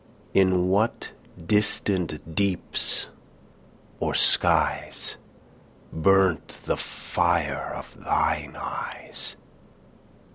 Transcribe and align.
In 0.33 0.67
what 0.67 1.11
distant 1.37 2.33
deeps 2.33 3.05
or 3.99 4.15
skies 4.15 5.15
Burnt 5.93 6.61
the 6.63 6.75
fire 6.75 7.71
of 7.75 8.03
thine 8.03 8.57
eyes? 8.59 9.35